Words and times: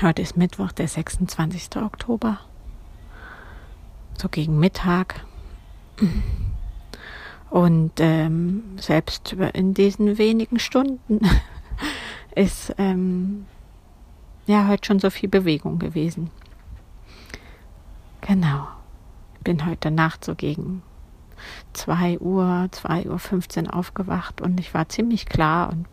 Heute 0.00 0.22
ist 0.22 0.36
Mittwoch, 0.36 0.70
der 0.70 0.86
26. 0.86 1.76
Oktober. 1.82 2.38
So 4.16 4.28
gegen 4.28 4.60
Mittag. 4.60 5.24
Und 7.50 7.92
ähm, 7.98 8.62
selbst 8.76 9.32
in 9.32 9.74
diesen 9.74 10.16
wenigen 10.16 10.60
Stunden 10.60 11.18
ist 12.36 12.72
ähm, 12.78 13.46
ja 14.46 14.68
heute 14.68 14.86
schon 14.86 15.00
so 15.00 15.10
viel 15.10 15.28
Bewegung 15.28 15.80
gewesen. 15.80 16.30
Genau. 18.20 18.68
Ich 19.38 19.40
bin 19.42 19.66
heute 19.66 19.90
Nacht 19.90 20.24
so 20.24 20.36
gegen 20.36 20.82
2 21.72 22.20
Uhr, 22.20 22.68
2 22.70 23.08
Uhr 23.08 23.18
15 23.18 23.68
aufgewacht 23.68 24.42
und 24.42 24.60
ich 24.60 24.72
war 24.74 24.88
ziemlich 24.88 25.26
klar 25.26 25.70
und 25.70 25.86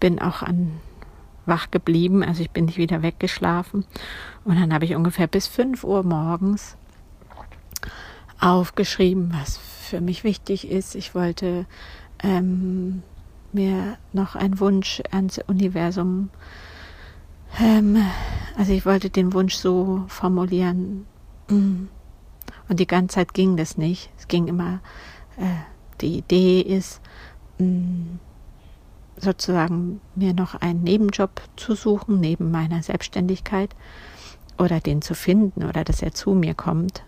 bin 0.00 0.18
auch 0.18 0.42
an 0.42 0.80
wach 1.46 1.70
geblieben, 1.70 2.22
also 2.22 2.42
ich 2.42 2.50
bin 2.50 2.66
nicht 2.66 2.78
wieder 2.78 3.02
weggeschlafen. 3.02 3.84
Und 4.44 4.60
dann 4.60 4.72
habe 4.72 4.84
ich 4.84 4.94
ungefähr 4.94 5.26
bis 5.26 5.46
5 5.46 5.84
Uhr 5.84 6.02
morgens 6.02 6.76
aufgeschrieben, 8.40 9.34
was 9.38 9.58
für 9.58 10.00
mich 10.00 10.24
wichtig 10.24 10.70
ist. 10.70 10.94
Ich 10.94 11.14
wollte 11.14 11.66
ähm, 12.22 13.02
mir 13.52 13.98
noch 14.12 14.36
einen 14.36 14.60
Wunsch 14.60 15.02
ans 15.10 15.38
Universum, 15.46 16.30
ähm, 17.58 17.96
also 18.56 18.72
ich 18.72 18.86
wollte 18.86 19.10
den 19.10 19.32
Wunsch 19.32 19.54
so 19.54 20.04
formulieren. 20.08 21.06
Und 22.68 22.78
die 22.78 22.86
ganze 22.86 23.16
Zeit 23.16 23.34
ging 23.34 23.56
das 23.56 23.76
nicht. 23.76 24.10
Es 24.18 24.28
ging 24.28 24.46
immer, 24.46 24.80
äh, 25.36 25.64
die 26.00 26.18
Idee 26.18 26.60
ist, 26.60 27.00
mh, 27.58 28.18
sozusagen 29.16 30.00
mir 30.14 30.34
noch 30.34 30.54
einen 30.54 30.82
Nebenjob 30.82 31.42
zu 31.56 31.74
suchen, 31.74 32.20
neben 32.20 32.50
meiner 32.50 32.82
Selbstständigkeit 32.82 33.74
oder 34.58 34.80
den 34.80 35.02
zu 35.02 35.14
finden 35.14 35.64
oder 35.64 35.84
dass 35.84 36.02
er 36.02 36.12
zu 36.12 36.34
mir 36.34 36.54
kommt. 36.54 37.02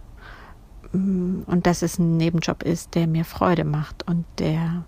Mm, 0.93 1.43
und 1.47 1.67
dass 1.67 1.83
es 1.83 1.99
ein 1.99 2.17
Nebenjob 2.17 2.63
ist, 2.63 2.95
der 2.95 3.07
mir 3.07 3.25
Freude 3.25 3.65
macht 3.65 4.07
und 4.09 4.25
der 4.39 4.85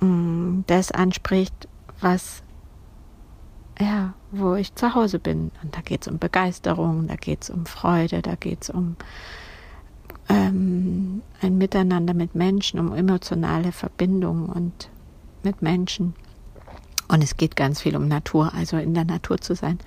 mm, 0.00 0.64
das 0.66 0.92
anspricht, 0.92 1.68
was 2.00 2.42
ja, 3.78 4.12
wo 4.30 4.54
ich 4.54 4.74
zu 4.74 4.94
Hause 4.94 5.18
bin. 5.18 5.50
Und 5.62 5.76
da 5.76 5.80
geht 5.80 6.02
es 6.02 6.08
um 6.08 6.18
Begeisterung, 6.18 7.06
da 7.06 7.16
geht 7.16 7.44
es 7.44 7.50
um 7.50 7.64
Freude, 7.66 8.20
da 8.20 8.34
geht 8.34 8.64
es 8.64 8.70
um 8.70 8.96
ähm, 10.28 11.22
ein 11.40 11.58
Miteinander 11.58 12.14
mit 12.14 12.34
Menschen, 12.34 12.78
um 12.78 12.94
emotionale 12.94 13.72
Verbindung 13.72 14.48
und 14.48 14.90
mit 15.44 15.62
Menschen. 15.62 16.14
Und 17.08 17.24
es 17.24 17.36
geht 17.36 17.56
ganz 17.56 17.80
viel 17.80 17.96
um 17.96 18.06
Natur, 18.06 18.54
also 18.54 18.76
in 18.76 18.94
der 18.94 19.04
Natur 19.04 19.40
zu 19.40 19.54
sein. 19.54 19.78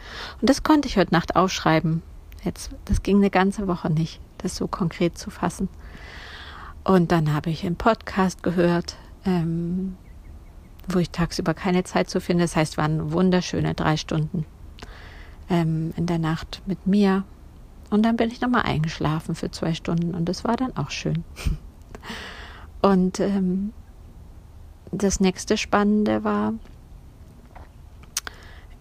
Und 0.41 0.49
das 0.49 0.63
konnte 0.63 0.87
ich 0.87 0.97
heute 0.97 1.13
Nacht 1.13 1.35
aufschreiben. 1.35 2.01
Jetzt, 2.43 2.71
das 2.85 3.01
ging 3.01 3.17
eine 3.17 3.29
ganze 3.29 3.67
Woche 3.67 3.89
nicht, 3.89 4.19
das 4.39 4.57
so 4.57 4.67
konkret 4.67 5.17
zu 5.17 5.29
fassen. 5.29 5.69
Und 6.83 7.13
dann 7.13 7.33
habe 7.33 7.49
ich 7.49 7.65
einen 7.65 7.77
Podcast 7.77 8.43
gehört, 8.43 8.97
ähm, 9.25 9.95
wo 10.87 10.99
ich 10.99 11.11
tagsüber 11.11 11.53
keine 11.53 11.85
Zeit 11.85 12.09
zu 12.09 12.19
finde. 12.19 12.43
Das 12.43 12.57
heißt, 12.57 12.77
waren 12.77 13.13
wunderschöne 13.13 13.73
drei 13.73 13.95
Stunden 13.95 14.45
ähm, 15.49 15.93
in 15.95 16.05
der 16.05 16.19
Nacht 16.19 16.61
mit 16.65 16.85
mir. 16.85 17.23
Und 17.89 18.03
dann 18.03 18.17
bin 18.17 18.31
ich 18.31 18.41
nochmal 18.41 18.63
eingeschlafen 18.63 19.35
für 19.35 19.51
zwei 19.51 19.73
Stunden 19.73 20.15
und 20.15 20.25
das 20.25 20.43
war 20.43 20.57
dann 20.57 20.75
auch 20.75 20.89
schön. 20.89 21.23
Und 22.81 23.21
ähm, 23.21 23.71
das 24.91 25.19
nächste 25.19 25.57
Spannende 25.57 26.23
war, 26.23 26.53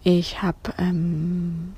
ich 0.04 0.42
habe 0.42 0.74
ähm, 0.78 1.74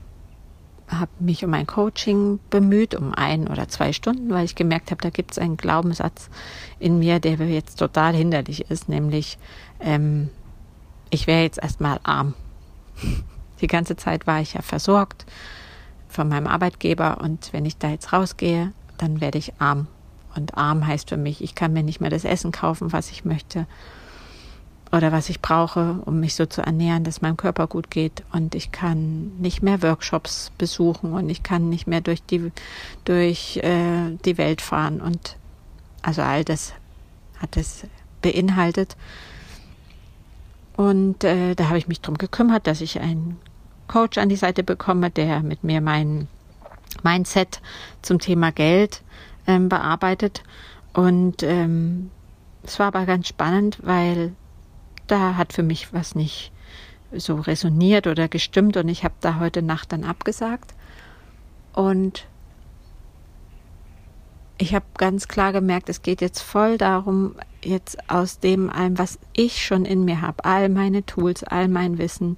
hab 0.89 1.09
mich 1.21 1.45
um 1.45 1.53
ein 1.55 1.67
Coaching 1.67 2.41
bemüht, 2.51 2.95
um 2.95 3.13
ein 3.13 3.49
oder 3.49 3.69
zwei 3.69 3.93
Stunden, 3.93 4.31
weil 4.31 4.45
ich 4.45 4.55
gemerkt 4.55 4.91
habe, 4.91 5.03
da 5.03 5.11
gibt 5.11 5.33
es 5.33 5.39
einen 5.39 5.57
Glaubenssatz 5.57 6.31
in 6.79 6.99
mir, 6.99 7.21
der 7.21 7.35
jetzt 7.35 7.77
total 7.77 8.15
hinderlich 8.15 8.71
ist, 8.71 8.89
nämlich 8.89 9.39
ähm, 9.81 10.31
ich 11.11 11.27
wäre 11.27 11.43
jetzt 11.43 11.63
erstmal 11.63 12.01
arm. 12.03 12.35
Die 13.61 13.67
ganze 13.67 13.97
Zeit 13.97 14.27
war 14.27 14.41
ich 14.41 14.55
ja 14.55 14.63
versorgt 14.63 15.27
von 16.09 16.29
meinem 16.29 16.47
Arbeitgeber 16.47 17.21
und 17.21 17.53
wenn 17.53 17.65
ich 17.65 17.79
da 17.79 17.89
jetzt 17.89 18.13
rausgehe, 18.13 18.73
dann 18.99 19.21
werde 19.21 19.39
ich 19.39 19.55
arm. 19.59 19.87
Und 20.35 20.57
arm 20.57 20.87
heißt 20.87 21.09
für 21.09 21.17
mich, 21.17 21.43
ich 21.43 21.55
kann 21.55 21.73
mir 21.73 21.83
nicht 21.83 22.01
mehr 22.01 22.11
das 22.11 22.25
Essen 22.25 22.53
kaufen, 22.53 22.93
was 22.93 23.11
ich 23.11 23.25
möchte 23.25 23.67
oder 24.95 25.11
was 25.11 25.29
ich 25.29 25.41
brauche, 25.41 25.99
um 26.05 26.21
mich 26.21 26.37
so 26.37 26.47
zu 26.47 26.63
ernähren, 26.63 27.03
dass 27.03 27.21
meinem 27.21 27.37
Körper 27.37 27.67
gut 27.67 27.91
geht. 27.91 28.23
Und 28.33 28.55
ich 28.55 28.71
kann 28.71 29.37
nicht 29.39 29.61
mehr 29.61 29.83
Workshops 29.83 30.53
besuchen 30.57 31.15
und 31.15 31.29
ich 31.29 31.43
kann 31.43 31.69
nicht 31.69 31.89
mehr 31.89 32.01
durch 32.01 32.23
die 32.23 32.53
durch 33.05 33.57
äh, 33.57 34.17
die 34.25 34.39
Welt 34.39 34.61
fahren. 34.61 35.01
Und 35.01 35.37
also 36.03 36.23
all 36.23 36.45
das 36.45 36.75
hat 37.39 37.57
es 37.57 37.89
beinhaltet. 38.23 38.97
Und 40.77 41.25
äh, 41.25 41.57
da 41.57 41.67
habe 41.67 41.79
ich 41.79 41.89
mich 41.89 42.01
drum 42.01 42.17
gekümmert, 42.17 42.69
dass 42.69 42.81
ich 42.81 43.01
einen 43.01 43.39
Coach 43.89 44.17
an 44.19 44.29
die 44.29 44.37
Seite 44.37 44.63
bekomme, 44.63 45.11
der 45.11 45.41
mit 45.41 45.65
mir 45.65 45.81
mein 45.81 46.29
Mindset 47.03 47.61
zum 48.01 48.21
Thema 48.21 48.53
Geld 48.53 49.03
ähm, 49.49 49.69
bearbeitet. 49.69 50.45
Und 50.93 51.43
ähm, 51.43 52.13
es 52.63 52.79
war 52.79 52.87
aber 52.87 53.07
ganz 53.07 53.27
spannend, 53.27 53.79
weil 53.83 54.35
da 55.07 55.37
hat 55.37 55.53
für 55.53 55.63
mich 55.63 55.93
was 55.93 56.15
nicht 56.15 56.53
so 57.13 57.37
resoniert 57.37 58.07
oder 58.07 58.29
gestimmt 58.29 58.77
und 58.77 58.89
ich 58.89 59.05
habe 59.05 59.15
da 59.21 59.39
heute 59.39 59.63
Nacht 59.63 59.93
dann 59.93 60.05
abgesagt. 60.05 60.75
Und 61.73 62.27
ich 64.59 64.75
habe 64.75 64.85
ganz 64.97 65.29
klar 65.29 65.53
gemerkt, 65.53 65.89
es 65.89 66.03
geht 66.03 66.21
jetzt 66.21 66.41
voll 66.41 66.79
darum, 66.79 67.35
jetzt 67.63 68.09
aus 68.09 68.39
dem 68.39 68.71
allem, 68.71 68.99
was 68.99 69.19
ich 69.33 69.65
schon 69.65 69.85
in 69.85 70.05
mir 70.05 70.21
habe, 70.21 70.45
all 70.45 70.69
meine 70.69 71.05
Tools, 71.05 71.43
all 71.43 71.69
mein 71.69 71.99
Wissen, 71.99 72.37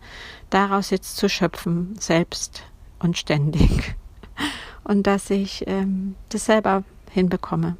daraus 0.50 0.90
jetzt 0.90 1.16
zu 1.16 1.28
schöpfen, 1.28 1.96
selbst 1.98 2.64
und 2.98 3.18
ständig. 3.18 3.94
Und 4.84 5.08
dass 5.08 5.30
ich 5.30 5.64
ähm, 5.66 6.14
das 6.28 6.44
selber 6.44 6.84
hinbekomme. 7.10 7.76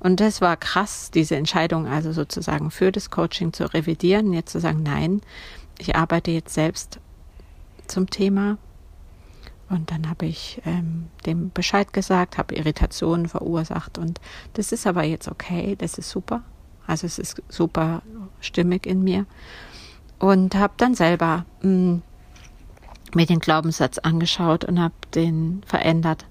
Und 0.00 0.20
das 0.20 0.40
war 0.40 0.56
krass, 0.56 1.10
diese 1.10 1.36
Entscheidung 1.36 1.86
also 1.86 2.12
sozusagen 2.12 2.70
für 2.70 2.90
das 2.90 3.10
Coaching 3.10 3.52
zu 3.52 3.72
revidieren, 3.72 4.32
jetzt 4.32 4.52
zu 4.52 4.60
sagen, 4.60 4.82
nein, 4.82 5.20
ich 5.78 5.94
arbeite 5.94 6.30
jetzt 6.30 6.54
selbst 6.54 6.98
zum 7.86 8.08
Thema. 8.08 8.56
Und 9.68 9.90
dann 9.92 10.08
habe 10.08 10.26
ich 10.26 10.60
ähm, 10.64 11.08
dem 11.26 11.50
Bescheid 11.50 11.92
gesagt, 11.92 12.38
habe 12.38 12.56
Irritationen 12.56 13.28
verursacht 13.28 13.98
und 13.98 14.20
das 14.54 14.72
ist 14.72 14.86
aber 14.86 15.04
jetzt 15.04 15.28
okay, 15.28 15.76
das 15.76 15.96
ist 15.96 16.10
super. 16.10 16.42
Also 16.86 17.06
es 17.06 17.20
ist 17.20 17.40
super 17.48 18.02
stimmig 18.40 18.84
in 18.84 19.04
mir. 19.04 19.26
Und 20.18 20.56
habe 20.56 20.74
dann 20.76 20.94
selber 20.94 21.44
mh, 21.62 21.70
mm, 21.70 22.02
mir 23.14 23.26
den 23.26 23.38
Glaubenssatz 23.38 23.98
angeschaut 23.98 24.64
und 24.64 24.80
habe 24.80 24.94
den 25.14 25.62
verändert. 25.66 26.26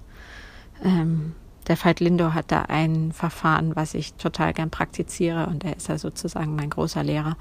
Ähm, 0.84 1.34
der 1.70 1.82
Veit 1.82 2.00
Lindau 2.00 2.34
hat 2.34 2.50
da 2.50 2.62
ein 2.62 3.12
Verfahren, 3.12 3.76
was 3.76 3.94
ich 3.94 4.14
total 4.14 4.52
gern 4.52 4.70
praktiziere 4.70 5.46
und 5.46 5.62
er 5.62 5.76
ist 5.76 5.88
ja 5.88 5.98
sozusagen 5.98 6.56
mein 6.56 6.68
großer 6.68 7.04
Lehrer. 7.04 7.36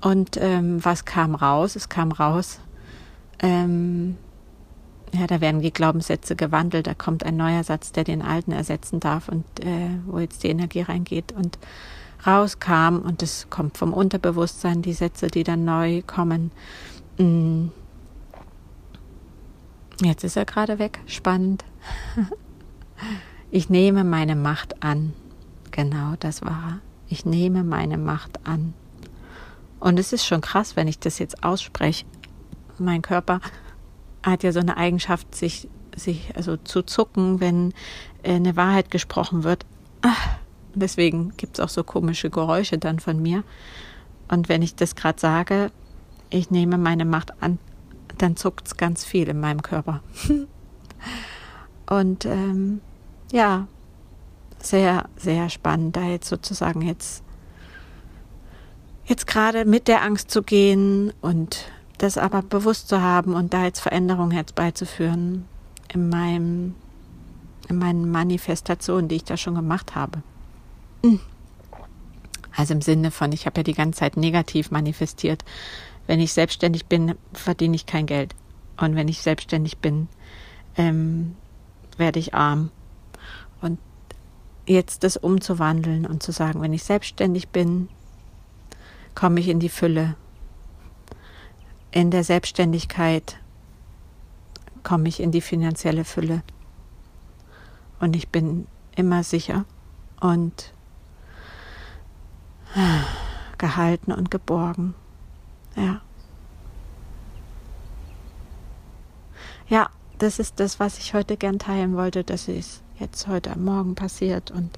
Und 0.00 0.36
ähm, 0.40 0.84
was 0.84 1.04
kam 1.04 1.34
raus? 1.34 1.74
Es 1.74 1.88
kam 1.88 2.12
raus, 2.12 2.60
ähm, 3.40 4.16
ja, 5.12 5.26
da 5.26 5.40
werden 5.40 5.60
die 5.60 5.72
Glaubenssätze 5.72 6.36
gewandelt, 6.36 6.86
da 6.86 6.94
kommt 6.94 7.24
ein 7.24 7.36
neuer 7.36 7.64
Satz, 7.64 7.90
der 7.90 8.04
den 8.04 8.22
alten 8.22 8.52
ersetzen 8.52 9.00
darf 9.00 9.28
und 9.28 9.44
äh, 9.58 9.90
wo 10.06 10.20
jetzt 10.20 10.44
die 10.44 10.48
Energie 10.48 10.82
reingeht 10.82 11.32
und 11.32 11.58
rauskam 12.24 13.00
und 13.04 13.24
es 13.24 13.48
kommt 13.50 13.76
vom 13.76 13.92
Unterbewusstsein, 13.92 14.82
die 14.82 14.92
Sätze, 14.92 15.26
die 15.26 15.42
dann 15.42 15.64
neu 15.64 16.02
kommen. 16.06 16.52
Mm. 17.18 17.70
Jetzt 20.00 20.22
ist 20.22 20.36
er 20.36 20.44
gerade 20.44 20.78
weg, 20.78 21.00
spannend. 21.06 21.64
Ich 23.54 23.68
nehme 23.68 24.02
meine 24.02 24.34
Macht 24.34 24.82
an. 24.82 25.12
Genau, 25.72 26.14
das 26.18 26.40
war. 26.40 26.78
Ich 27.06 27.26
nehme 27.26 27.64
meine 27.64 27.98
Macht 27.98 28.46
an. 28.46 28.72
Und 29.78 29.98
es 29.98 30.14
ist 30.14 30.24
schon 30.24 30.40
krass, 30.40 30.74
wenn 30.74 30.88
ich 30.88 30.98
das 30.98 31.18
jetzt 31.18 31.44
ausspreche. 31.44 32.06
Mein 32.78 33.02
Körper 33.02 33.42
hat 34.22 34.42
ja 34.42 34.52
so 34.52 34.60
eine 34.60 34.78
Eigenschaft, 34.78 35.34
sich, 35.34 35.68
sich 35.94 36.34
also 36.34 36.56
zu 36.56 36.80
zucken, 36.80 37.40
wenn 37.40 37.74
äh, 38.22 38.36
eine 38.36 38.56
Wahrheit 38.56 38.90
gesprochen 38.90 39.44
wird. 39.44 39.66
Deswegen 40.74 41.36
gibt 41.36 41.58
es 41.58 41.60
auch 41.62 41.68
so 41.68 41.84
komische 41.84 42.30
Geräusche 42.30 42.78
dann 42.78 43.00
von 43.00 43.20
mir. 43.20 43.44
Und 44.28 44.48
wenn 44.48 44.62
ich 44.62 44.76
das 44.76 44.96
gerade 44.96 45.20
sage, 45.20 45.70
ich 46.30 46.50
nehme 46.50 46.78
meine 46.78 47.04
Macht 47.04 47.42
an, 47.42 47.58
dann 48.16 48.34
zuckt 48.34 48.68
es 48.68 48.78
ganz 48.78 49.04
viel 49.04 49.28
in 49.28 49.40
meinem 49.40 49.60
Körper. 49.60 50.02
Und 51.86 52.24
ähm, 52.24 52.80
ja, 53.32 53.66
sehr, 54.60 55.08
sehr 55.16 55.50
spannend, 55.50 55.96
da 55.96 56.04
jetzt 56.04 56.28
sozusagen 56.28 56.82
jetzt, 56.82 57.24
jetzt 59.06 59.26
gerade 59.26 59.64
mit 59.64 59.88
der 59.88 60.02
Angst 60.02 60.30
zu 60.30 60.42
gehen 60.42 61.12
und 61.20 61.66
das 61.98 62.18
aber 62.18 62.42
bewusst 62.42 62.88
zu 62.88 63.00
haben 63.00 63.34
und 63.34 63.52
da 63.54 63.64
jetzt 63.64 63.80
Veränderungen 63.80 64.30
herbeizuführen 64.30 65.46
in 65.92 66.08
meinem, 66.08 66.74
in 67.68 67.78
meinen 67.78 68.10
Manifestationen, 68.10 69.08
die 69.08 69.16
ich 69.16 69.24
da 69.24 69.36
schon 69.36 69.54
gemacht 69.54 69.94
habe. 69.94 70.22
Also 72.54 72.74
im 72.74 72.82
Sinne 72.82 73.10
von, 73.10 73.32
ich 73.32 73.46
habe 73.46 73.60
ja 73.60 73.64
die 73.64 73.72
ganze 73.72 74.00
Zeit 74.00 74.16
negativ 74.16 74.70
manifestiert. 74.70 75.44
Wenn 76.06 76.20
ich 76.20 76.32
selbstständig 76.32 76.86
bin, 76.86 77.14
verdiene 77.32 77.76
ich 77.76 77.86
kein 77.86 78.06
Geld. 78.06 78.34
Und 78.76 78.94
wenn 78.94 79.08
ich 79.08 79.22
selbstständig 79.22 79.78
bin, 79.78 80.08
ähm, 80.76 81.36
werde 81.96 82.18
ich 82.18 82.34
arm. 82.34 82.70
Jetzt 84.72 85.04
das 85.04 85.18
umzuwandeln 85.18 86.06
und 86.06 86.22
zu 86.22 86.32
sagen, 86.32 86.62
wenn 86.62 86.72
ich 86.72 86.82
selbstständig 86.82 87.50
bin, 87.50 87.90
komme 89.14 89.38
ich 89.38 89.48
in 89.48 89.60
die 89.60 89.68
Fülle. 89.68 90.16
In 91.90 92.10
der 92.10 92.24
Selbstständigkeit 92.24 93.38
komme 94.82 95.08
ich 95.10 95.20
in 95.20 95.30
die 95.30 95.42
finanzielle 95.42 96.06
Fülle. 96.06 96.42
Und 98.00 98.16
ich 98.16 98.30
bin 98.30 98.66
immer 98.96 99.22
sicher 99.22 99.66
und 100.22 100.72
gehalten 103.58 104.10
und 104.10 104.30
geborgen. 104.30 104.94
Ja. 105.76 106.00
Ja, 109.68 109.90
das 110.22 110.38
ist 110.38 110.60
das, 110.60 110.78
was 110.78 110.98
ich 110.98 111.14
heute 111.14 111.36
gern 111.36 111.58
teilen 111.58 111.96
wollte. 111.96 112.22
Das 112.22 112.46
ist 112.46 112.82
jetzt 112.98 113.26
heute 113.26 113.50
am 113.50 113.64
Morgen 113.64 113.94
passiert 113.94 114.50
und 114.50 114.70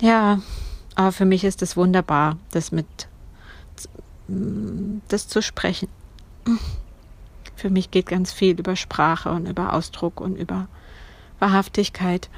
ja, 0.00 0.40
aber 0.94 1.12
für 1.12 1.24
mich 1.26 1.44
ist 1.44 1.62
es 1.62 1.76
wunderbar, 1.76 2.38
das 2.50 2.72
mit 2.72 2.86
das 5.08 5.28
zu 5.28 5.42
sprechen. 5.42 5.88
Für 7.54 7.70
mich 7.70 7.90
geht 7.90 8.06
ganz 8.06 8.32
viel 8.32 8.58
über 8.58 8.76
Sprache 8.76 9.30
und 9.30 9.46
über 9.46 9.72
Ausdruck 9.72 10.20
und 10.20 10.36
über 10.36 10.68
Wahrhaftigkeit. 11.38 12.28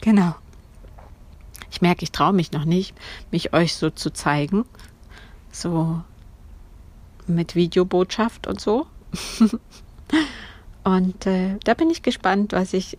Genau. 0.00 0.34
Ich 1.70 1.80
merke, 1.80 2.04
ich 2.04 2.12
traue 2.12 2.32
mich 2.32 2.52
noch 2.52 2.64
nicht, 2.64 2.94
mich 3.30 3.52
euch 3.52 3.74
so 3.74 3.90
zu 3.90 4.12
zeigen. 4.12 4.64
So 5.50 6.02
mit 7.26 7.54
Videobotschaft 7.54 8.46
und 8.46 8.60
so. 8.60 8.86
und 10.84 11.26
äh, 11.26 11.58
da 11.64 11.74
bin 11.74 11.90
ich 11.90 12.02
gespannt, 12.02 12.52
was 12.52 12.72
ich, 12.72 12.98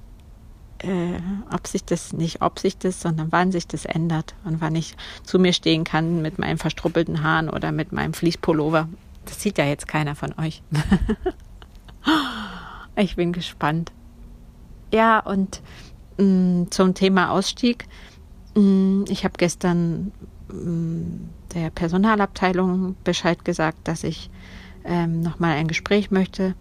äh, 0.79 1.19
ob 1.51 1.67
sich 1.67 1.83
das 1.83 2.13
nicht, 2.13 2.41
ob 2.41 2.59
sich 2.59 2.77
das, 2.77 3.01
sondern 3.01 3.31
wann 3.31 3.51
sich 3.51 3.67
das 3.67 3.85
ändert 3.85 4.35
und 4.45 4.61
wann 4.61 4.75
ich 4.75 4.95
zu 5.23 5.39
mir 5.39 5.53
stehen 5.53 5.83
kann 5.83 6.21
mit 6.21 6.39
meinen 6.39 6.57
verstruppelten 6.57 7.23
Haaren 7.23 7.49
oder 7.49 7.71
mit 7.71 7.91
meinem 7.91 8.13
Fließpullover. 8.13 8.87
Das 9.25 9.41
sieht 9.41 9.57
ja 9.57 9.65
jetzt 9.65 9.87
keiner 9.87 10.15
von 10.15 10.33
euch. 10.37 10.61
ich 12.95 13.15
bin 13.15 13.33
gespannt. 13.33 13.91
Ja, 14.91 15.19
und 15.19 15.61
mh, 16.17 16.25
mm, 16.25 16.71
zum 16.71 16.93
Thema 16.93 17.31
Ausstieg. 17.31 17.87
Mh, 18.55 18.61
mm, 18.61 19.05
ich 19.09 19.23
habe 19.23 19.33
gestern 19.37 20.11
mh, 20.49 20.55
mm, 20.55 21.29
der 21.55 21.69
Personalabteilung 21.69 22.95
Bescheid 23.03 23.45
gesagt, 23.45 23.87
dass 23.87 24.03
ich 24.03 24.29
ähm, 24.85 25.21
nochmal 25.21 25.55
ein 25.55 25.67
Gespräch 25.67 26.11
möchte, 26.11 26.55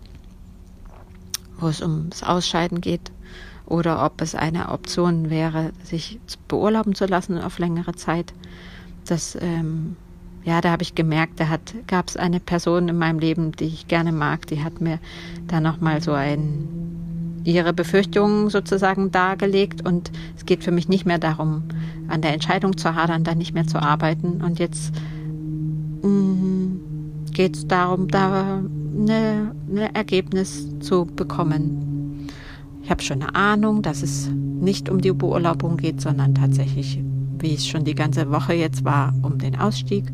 wo 1.58 1.68
es 1.68 1.80
ums 1.80 2.22
Ausscheiden 2.22 2.80
geht 2.80 3.12
oder 3.66 4.04
ob 4.04 4.20
es 4.20 4.34
eine 4.34 4.68
Option 4.68 5.30
wäre, 5.30 5.72
sich 5.82 6.18
beurlauben 6.48 6.94
zu 6.94 7.06
lassen 7.06 7.38
auf 7.38 7.58
längere 7.58 7.94
Zeit. 7.94 8.32
Das, 9.06 9.36
ähm, 9.40 9.96
ja, 10.44 10.60
da 10.60 10.70
habe 10.70 10.82
ich 10.82 10.94
gemerkt, 10.94 11.40
da 11.40 11.46
gab 11.86 12.08
es 12.08 12.16
eine 12.16 12.40
Person 12.40 12.88
in 12.88 12.98
meinem 12.98 13.18
Leben, 13.18 13.52
die 13.52 13.66
ich 13.66 13.88
gerne 13.88 14.12
mag, 14.12 14.46
die 14.46 14.62
hat 14.62 14.80
mir 14.80 14.98
da 15.46 15.60
nochmal 15.60 16.02
so 16.02 16.12
ein, 16.12 17.40
ihre 17.44 17.72
Befürchtungen 17.72 18.50
sozusagen 18.50 19.10
dargelegt 19.10 19.86
und 19.86 20.10
es 20.36 20.44
geht 20.44 20.64
für 20.64 20.70
mich 20.70 20.88
nicht 20.88 21.06
mehr 21.06 21.18
darum, 21.18 21.62
an 22.08 22.20
der 22.20 22.34
Entscheidung 22.34 22.76
zu 22.76 22.94
hadern, 22.94 23.24
da 23.24 23.34
nicht 23.34 23.54
mehr 23.54 23.66
zu 23.66 23.80
arbeiten 23.80 24.42
und 24.42 24.58
jetzt 24.58 24.92
mh, 26.02 26.08
mm, 26.08 26.91
geht 27.32 27.56
es 27.56 27.66
darum, 27.66 28.08
da 28.08 28.62
eine, 28.96 29.54
eine 29.70 29.94
Ergebnis 29.94 30.68
zu 30.80 31.06
bekommen. 31.06 32.28
Ich 32.82 32.90
habe 32.90 33.02
schon 33.02 33.22
eine 33.22 33.34
Ahnung, 33.34 33.82
dass 33.82 34.02
es 34.02 34.28
nicht 34.28 34.88
um 34.88 35.00
die 35.00 35.12
Beurlaubung 35.12 35.76
geht, 35.76 36.00
sondern 36.00 36.34
tatsächlich, 36.34 37.00
wie 37.38 37.54
es 37.54 37.66
schon 37.66 37.84
die 37.84 37.94
ganze 37.94 38.30
Woche 38.30 38.54
jetzt 38.54 38.84
war, 38.84 39.14
um 39.22 39.38
den 39.38 39.56
Ausstieg. 39.56 40.12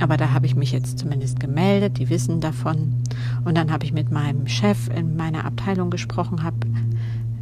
Aber 0.00 0.16
da 0.16 0.32
habe 0.32 0.46
ich 0.46 0.54
mich 0.54 0.72
jetzt 0.72 0.98
zumindest 0.98 1.40
gemeldet, 1.40 1.98
die 1.98 2.08
wissen 2.08 2.40
davon. 2.40 2.94
Und 3.44 3.56
dann 3.56 3.72
habe 3.72 3.84
ich 3.84 3.92
mit 3.92 4.10
meinem 4.10 4.46
Chef 4.46 4.88
in 4.94 5.16
meiner 5.16 5.44
Abteilung 5.44 5.90
gesprochen, 5.90 6.42
hab, 6.42 6.54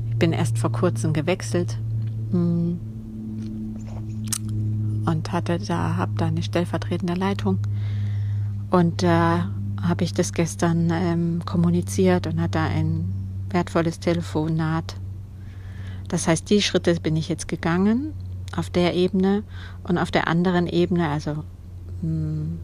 ich 0.09 0.17
bin 0.17 0.33
erst 0.33 0.59
vor 0.59 0.73
kurzem 0.73 1.13
gewechselt 1.13 1.79
hm, 2.31 2.79
und 5.07 5.33
hatte 5.33 5.59
da, 5.59 5.97
habe 5.97 6.13
da 6.17 6.27
eine 6.27 6.43
stellvertretende 6.43 7.15
Leitung 7.15 7.59
und 8.71 9.03
da 9.03 9.51
habe 9.83 10.05
ich 10.05 10.13
das 10.13 10.33
gestern 10.33 10.91
ähm, 10.91 11.43
kommuniziert 11.45 12.27
und 12.27 12.41
hatte 12.41 12.59
ein 12.59 13.13
wertvolles 13.51 14.01
Telefonat. 14.01 14.97
Das 16.09 16.27
heißt, 16.29 16.49
die 16.51 16.63
Schritte 16.63 16.95
bin 17.01 17.17
ich 17.17 17.29
jetzt 17.29 17.49
gegangen 17.49 18.13
auf 18.57 18.71
der 18.71 18.95
Ebene 18.95 19.43
und 19.85 19.99
auf 19.99 20.11
der 20.11 20.29
anderen 20.29 20.67
Ebene, 20.67 21.09
also 21.09 21.33
mh, 21.33 21.43
hm, 22.03 22.59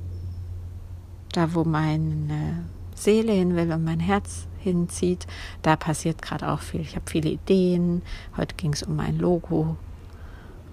da, 1.33 1.55
wo 1.55 1.65
meine 1.65 2.65
Seele 2.95 3.33
hin 3.33 3.57
will 3.57 3.73
und 3.73 3.85
mein 3.85 4.01
Herz 4.01 4.47
hinzieht, 4.59 5.27
da 5.63 5.77
passiert 5.77 6.23
gerade 6.23 6.51
auch 6.51 6.61
viel. 6.61 6.81
Ich 6.81 6.95
habe 6.95 7.11
viele 7.11 7.31
Ideen. 7.31 8.03
Heute 8.37 8.55
ging 8.55 8.73
es 8.73 8.83
um 8.83 8.97
mein 8.97 9.19
Logo. 9.19 9.77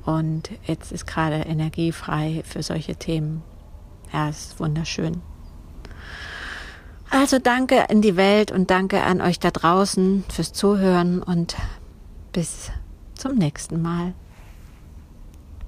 Und 0.05 0.51
jetzt 0.65 0.91
ist 0.91 1.07
gerade 1.07 1.35
Energie 1.35 1.91
frei 1.91 2.43
für 2.45 2.61
solche 2.61 2.95
Themen. 2.95 3.41
Ja, 4.11 4.29
es 4.29 4.47
ist 4.47 4.59
wunderschön. 4.59 5.21
Also 7.11 7.39
danke 7.39 7.85
in 7.89 8.01
die 8.01 8.15
Welt 8.15 8.51
und 8.51 8.69
danke 8.69 9.01
an 9.01 9.21
euch 9.21 9.39
da 9.39 9.49
draußen 9.49 10.25
fürs 10.31 10.53
Zuhören 10.53 11.23
und 11.23 11.55
bis 12.31 12.71
zum 13.15 13.35
nächsten 13.35 13.81
Mal. 13.81 14.13